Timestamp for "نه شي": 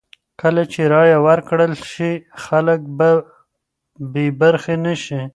4.85-5.21